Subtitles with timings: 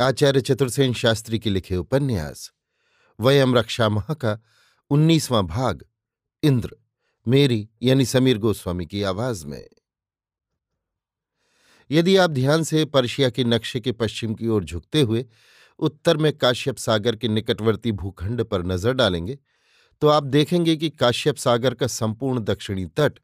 [0.00, 2.52] आचार्य चतुर्सेन शास्त्री के लिखे उपन्यास,
[3.18, 4.38] वयम रक्षा माह का
[4.90, 5.84] उन्नीसवां भाग,
[6.42, 6.76] इंद्र,
[7.26, 9.68] मेरी यानी समीर गोस्वामी की आवाज़ में।
[11.90, 15.24] यदि आप ध्यान से पर्शिया के नक्शे के पश्चिम की ओर झुकते हुए
[15.78, 19.38] उत्तर में काश्यप सागर के निकटवर्ती भूखंड पर नज़र डालेंगे
[20.02, 23.18] तो आप देखेंगे कि काश्यप सागर का संपूर्ण दक्षिणी तट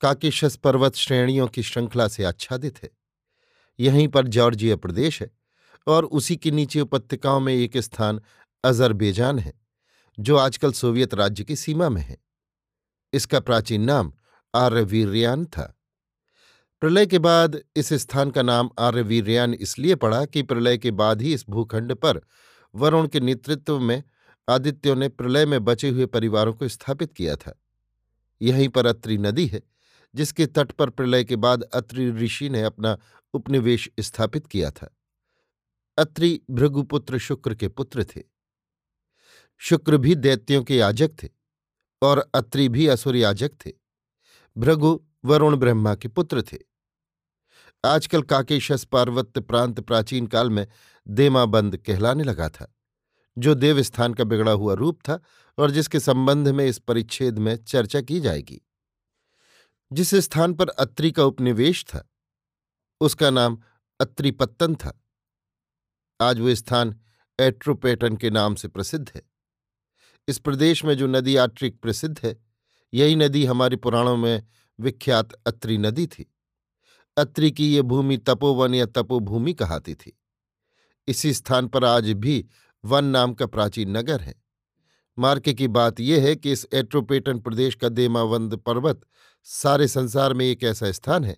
[0.00, 2.90] काकेशस पर्वत श्रेणियों की श्रृंखला से आच्छादित है।
[3.78, 5.30] यहीं पर जॉर्जिया प्रदेश है।
[5.86, 8.20] और उसी के नीचे उपत्यकाओं में एक स्थान
[8.64, 9.60] अजरबेजान है,
[10.18, 12.18] जो आजकल सोवियत राज्य की सीमा में है।
[13.12, 14.12] इसका प्राचीन नाम
[14.54, 15.78] आर्यवीर्यान था।
[16.80, 21.34] प्रलय के बाद इस स्थान का नाम आर्यवीर्यान इसलिए पड़ा कि प्रलय के बाद ही
[21.34, 22.20] इस भूखंड पर
[22.74, 24.02] वरुण के नेतृत्व में
[24.48, 27.62] आदित्यों ने प्रलय में बचे हुए परिवारों को स्थापित किया था।
[28.42, 29.62] यहीं पर अत्रि नदी है,
[30.14, 32.98] जिसके तट पर प्रलय के बाद अत्रि ऋषि ने अपना
[33.34, 34.96] उपनिवेश स्थापित किया था।
[35.98, 38.22] अत्रि भृगुपुत्र शुक्र के पुत्र थे।
[39.58, 41.28] शुक्र भी दैत्यों के याजक थे
[42.02, 43.72] और अत्रि भी असुर याजक थे।
[44.56, 46.58] भृगु वरुण ब्रह्मा के पुत्र थे।
[47.84, 50.66] आजकल काकेशस पार्वत्य प्रांत प्राचीन काल में
[51.08, 52.74] देमाबंद कहलाने लगा था,
[53.38, 55.20] जो देवस्थान का बिगड़ा हुआ रूप था
[55.58, 58.60] और जिसके संबंध में इस परिच्छेद में चर्चा की जाएगी।
[59.92, 62.10] जिस स्थान पर अत्रि का उपनिवेश था,
[63.00, 63.62] उसका नाम
[64.00, 65.01] अत्रिपत्तन था।
[66.22, 67.00] आज वो स्थान
[67.40, 69.22] एट्रोपेटन के नाम से प्रसिद्ध है।
[70.28, 72.44] इस प्रदेश में जो नदी आट्रिक प्रसिद्ध है,
[72.94, 74.42] यही नदी हमारे पुराणों में
[74.80, 76.34] विख्यात अत्री नदी थी।
[77.16, 80.20] अत्री की ये भूमि तपोवन या तपोभूमि कहाती थी।
[81.08, 82.46] इसी स्थान पर आज भी
[82.84, 84.42] वन नाम का प्राचीन नगर है।
[85.18, 89.00] मार्के की बात यह है कि इस एट्रोपेटन प्रदेश का देमावंद पर्वत
[89.44, 91.36] सारे संसार में एक ऐसा स्थान है,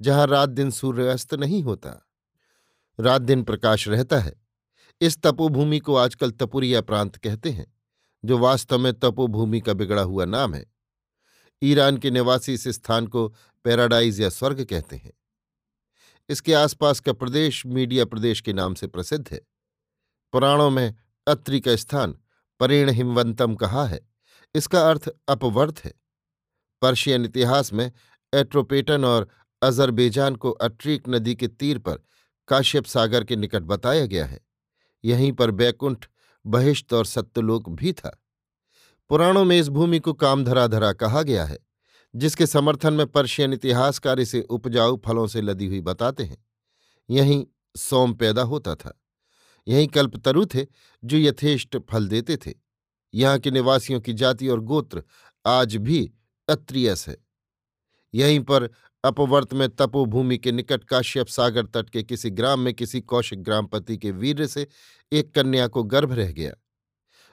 [0.00, 2.05] जहाँ रात दिन सूर्यास्त नहीं होता।
[2.98, 4.32] रात दिन प्रकाश रहता है।
[5.00, 7.66] इस तपोभूमि को आजकल तपुरिया प्रांत कहते हैं,
[8.24, 10.64] जो वास्तव में तपोभूमि का बिगड़ा हुआ नाम है।
[11.62, 13.28] ईरान के निवासी इस स्थान को
[13.64, 15.12] पैराडाइज या स्वर्ग कहते हैं।
[16.28, 19.40] इसके आसपास का प्रदेश मीडिया प्रदेश के नाम से प्रसिद्ध है।
[20.32, 20.94] पुराणों में
[21.26, 22.18] अत्रि का स्थान
[22.60, 24.00] परेण हिमवंतम कहा है,
[24.54, 25.92] इसका अर्थ अपवर्थ है।
[26.82, 27.90] पर्शियन इतिहास में
[28.32, 29.28] एट्रोपेटन और
[29.62, 32.02] अजरबेजान को अट्रीक नदी के तीर पर
[32.48, 34.40] काश्यप सागर के निकट बताया गया है।
[35.04, 36.06] यहीं पर बैकुंठ
[36.46, 38.22] बहिष्त और सत्यलोक भी था।
[39.08, 41.58] पुराणों में इस भूमि को कामधरा धरा कहा गया है,
[42.16, 46.44] जिसके समर्थन में पर्शियन इतिहासकार इसे उपजाऊ फलों से लदी हुई बताते हैं।
[47.10, 47.46] यहीं
[47.76, 49.02] सोम पैदा होता था।
[49.68, 50.66] यहीं कल्पतरु थे,
[51.04, 52.54] जो यथेष्ट फल देते थे।
[53.14, 55.02] यहाँ के निवासियों की जाति और गोत्र
[55.46, 56.12] आज भी
[56.48, 57.16] अत्रियस है।
[58.14, 58.70] यहीं पर
[59.04, 63.96] अपवर्त में तपोभूमि के निकट काश्यप सागर तट के किसी ग्राम में किसी कौशिक ग्रामपति
[63.96, 64.66] के वीर से
[65.12, 66.52] एक कन्या को गर्भ रह गया।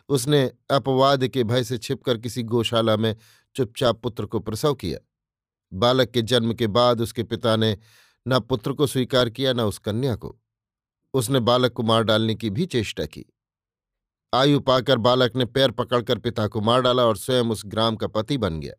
[0.10, 3.16] उसने अपवाद के भय से छिपकर किसी गौशाला में
[3.56, 5.00] चुपचाप पुत्र को प्रसव किया।
[5.74, 7.78] बालक के जन्म के बाद उसके पिता ने
[8.28, 10.40] न पुत्र को स्वीकार किया, न उस कन्या को।
[11.14, 13.26] उसने बालक को मार डालने की भी चेष्टा की।
[14.34, 18.08] आयु पाकर बालक ने पैर पकड़कर पिता को मार डाला और स्वयं उस ग्राम का
[18.08, 18.74] पति बन गया।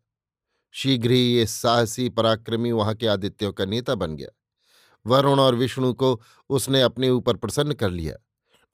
[0.75, 4.29] शीघ्र ही ये साहसी पराक्रमी वहाँ के आदित्यों का नेता बन गया।
[5.07, 8.15] वरुण और विष्णु को उसने अपने ऊपर प्रसन्न कर लिया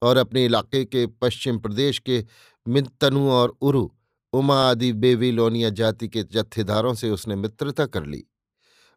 [0.01, 2.25] और अपने इलाके के पश्चिम प्रदेश के
[2.67, 3.89] मिंतनु और उरु,
[4.33, 8.23] उमा आदि बेबीलोनिया जाति के जत्थेदारों से उसने मित्रता कर ली।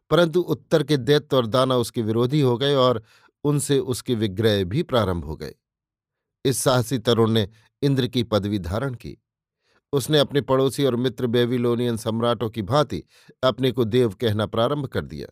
[0.09, 3.03] परंतु उत्तर के दैत्य और दाना उसके विरोधी हो गए और
[3.43, 5.55] उनसे उसके विग्रह भी प्रारंभ हो गए।
[6.45, 7.49] इस साहसी तरुण ने
[7.81, 9.17] इंद्र की पदवी धारण की।
[9.93, 13.03] उसने अपने पड़ोसी और मित्र बेबीलोनियन सम्राटों की भांति
[13.43, 15.27] अपने को देव कहना प्रारंभ कर दिया।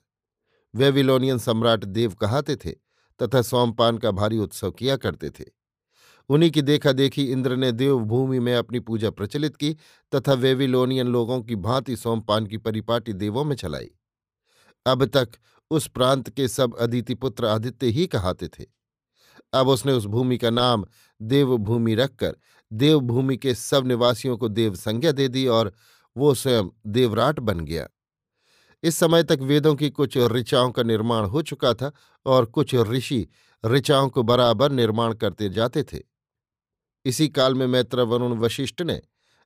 [0.75, 2.71] वेविलोनियन सम्राट देव कहाते थे
[3.21, 5.43] तथा सोमपान का भारी उत्सव किया करते थे।
[6.29, 9.77] उन्हीं की देखा देखी इंद्र ने देवभूमि में अपनी पूजा प्रचलित की
[10.15, 13.91] तथा वेविलोनियन लोगों की भांति सोमपान की परिपाटी देवों में चलाई।
[14.85, 15.29] अब तक
[15.71, 18.65] उस प्रांत के सब अदिति पुत्र आदित्य ही कहाते थे।
[19.53, 20.85] अब उसने उस भूमि का नाम
[21.21, 22.35] देवभूमि रखकर
[22.73, 25.73] देवभूमि के सब निवासियों को देव संज्ञा दे दी और
[26.17, 27.87] वो स्वयं देवराट बन गया।
[28.83, 31.91] इस समय तक वेदों की कुछ ऋचाओं का निर्माण हो चुका था
[32.25, 33.27] और कुछ ऋषि
[33.65, 35.99] ऋचाओं को बराबर निर्माण करते जाते थे।
[37.05, 39.01] इसी काल में मैत्र वरुण वशिष्ठ ने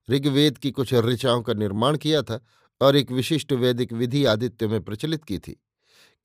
[0.09, 2.45] ऋग्वेद की कुछ ऋचाओं का निर्माण किया था
[2.81, 5.63] और एक विशिष्ट वैदिक विधि आदित्य में प्रचलित की थी।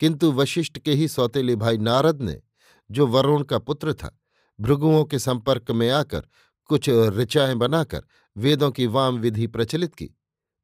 [0.01, 2.43] किंतु वशिष्ठ के ही सौतेले भाई नारद ने,
[2.91, 4.19] जो वरुण का पुत्र था,
[4.61, 6.23] भृगुओं के संपर्क में आकर
[6.73, 8.03] कुछ ऋचाएँ बनाकर
[8.37, 10.09] वेदों की वाम विधि प्रचलित की।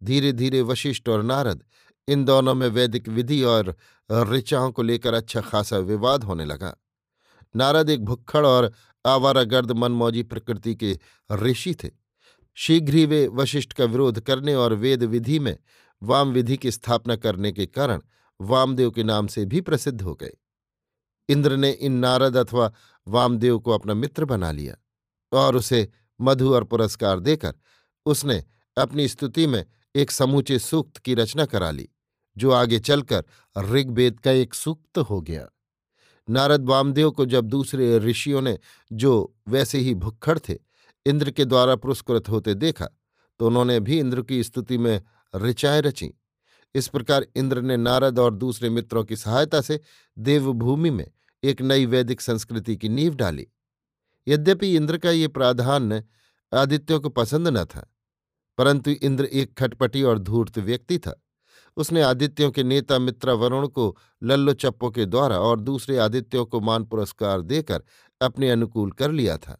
[0.03, 1.65] धीरे धीरे वशिष्ठ और नारद
[2.09, 3.75] इन दोनों में वैदिक विधि और
[4.11, 6.75] ऋचाओं को लेकर अच्छा खासा विवाद होने लगा।
[7.57, 8.73] नारद एक भुक्खड़ और
[9.07, 10.99] आवारागर्द मनमौजी प्रकृति के
[11.33, 11.91] ऋषि थे।
[12.55, 15.57] शीघ्र ही वे वशिष्ठ का विरोध करने और वेद विधि में
[16.03, 18.01] वाम विधि की स्थापना करने के कारण
[18.41, 20.33] वामदेव के नाम से भी प्रसिद्ध हो गए।
[21.29, 22.73] इंद्र ने इन नारद अथवा
[23.09, 24.77] वामदेव को अपना मित्र बना लिया।
[25.33, 25.89] और उसे
[26.21, 27.55] मधु और पुरस्कार देकर
[28.07, 28.45] उसने
[28.77, 29.65] अपनी स्तुति में
[29.95, 31.89] एक समूचे सूक्त की रचना करा ली,
[32.37, 33.25] जो आगे चलकर
[33.57, 35.49] ऋग्वेद का एक सूक्त हो गया।
[36.29, 38.59] नारद वामदेव को जब दूसरे ऋषियों ने
[38.93, 40.59] जो वैसे ही भुक्खड़ थे,
[41.07, 42.89] इंद्र के द्वारा पुरस्कृत होते देखा
[43.41, 45.01] तो उन्होंने भी इंद्र की स्तुति में
[45.35, 46.11] ऋचाएँ रची।
[46.75, 49.81] इस प्रकार इंद्र ने नारद और दूसरे मित्रों की सहायता से
[50.19, 51.11] देवभूमि में
[51.45, 53.47] एक नई वैदिक संस्कृति की नींव डाली।
[54.29, 56.03] यद्यपि इंद्र का ये प्राधान्य
[56.53, 57.87] आदित्यों को पसंद न था,
[58.59, 61.21] परंतु इंद्र एक खटपटी और धूर्त व्यक्ति था।
[61.77, 66.61] उसने आदित्यों के नेता मित्रा वरुण को लल्लो चप्पो के द्वारा और दूसरे आदित्यों को
[66.61, 67.83] मान पुरस्कार देकर
[68.21, 69.59] अपने अनुकूल कर लिया था,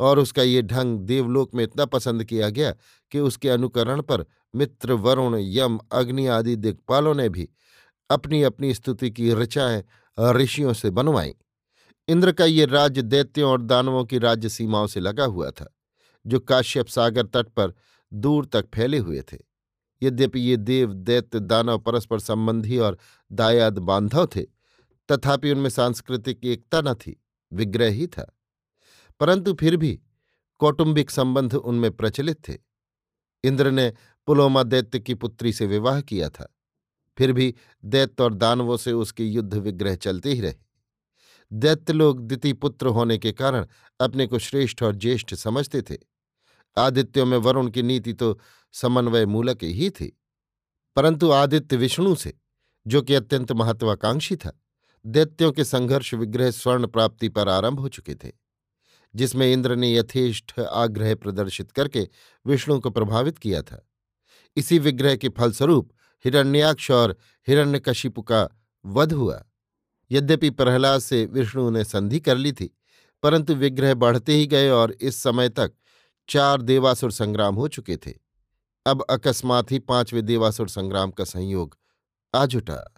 [0.00, 2.70] और उसका ये ढंग देवलोक में इतना पसंद किया गया
[3.12, 4.24] कि उसके अनुकरण पर
[4.54, 7.48] मित्र वरुण, यम, अग्नि आदि दिग्पालों ने भी
[8.10, 9.82] अपनी अपनी स्तुति की ऋचाएँ
[10.18, 11.34] ऋषियों से बनवाई।
[12.08, 15.76] इंद्र का ये राज्य दैत्यों और दानवों की राज्य सीमाओं से लगा हुआ था,
[16.26, 17.74] जो काश्यप सागर तट पर
[18.12, 19.38] दूर तक फैले हुए थे।
[20.02, 22.98] यद्यपि ये देव, दैत्य, दानव परस्पर संबंधी और
[23.32, 24.42] दायाद बांधव थे,
[25.12, 28.38] तथापि उनमें सांस्कृतिक एकता न थी, विग्रह ही था।
[29.20, 30.00] परंतु फिर भी
[30.58, 32.58] कौटुंबिक संबंध उनमें प्रचलित थे।
[33.44, 33.92] इंद्र ने
[34.26, 36.56] पुलोमा दैत्य की पुत्री से विवाह किया था।
[37.18, 40.67] फिर भी दैत्य और दानवों से उसके युद्ध विग्रह चलते ही रहे।
[41.52, 43.66] दैत्य लोग पुत्र होने के कारण
[44.00, 45.98] अपने को श्रेष्ठ और ज्येष्ठ समझते थे।
[46.78, 48.40] आदित्यों में वरुण की नीति तो
[48.72, 50.20] समन्वय मूलक ही थी।
[50.96, 52.38] परंतु आदित्य विष्णु से,
[52.86, 54.60] जो कि अत्यंत महत्वाकांक्षी था,
[55.06, 58.32] दैत्यों के संघर्ष विग्रह स्वर्ण प्राप्ति पर आरंभ हो चुके थे,
[59.14, 62.08] जिसमें इंद्र ने यथेष्ट आग्रह प्रदर्शित करके
[62.46, 63.88] विष्णु को प्रभावित किया था।
[64.56, 65.92] इसी विग्रह के फलस्वरूप
[66.24, 67.16] हिरण्याक्ष और
[67.48, 68.48] हिरण्यकशिपु का
[68.86, 69.44] वध हुआ।
[70.10, 72.70] यद्यपि प्रहलाद से विष्णु ने संधि कर ली थी,
[73.22, 75.72] परंतु विग्रह बढ़ते ही गए और इस समय तक
[76.28, 78.14] चार देवासुर संग्राम हो चुके थे।
[78.86, 81.76] अब अकस्मात ही पाँचवें देवासुर संग्राम का संयोग
[82.34, 82.94] आ जुटा।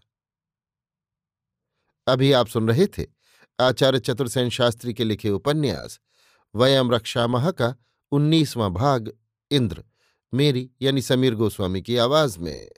[2.06, 3.06] अभी आप सुन रहे थे
[3.60, 6.00] आचार्य चतुर्सेन शास्त्री के लिखे उपन्यास,
[6.54, 7.74] वयम रक्षामह का
[8.12, 9.12] उन्नीसवां भाग,
[9.50, 9.84] इंद्र,
[10.32, 12.68] मेरी यानी समीर गोस्वामी की आवाज़ में।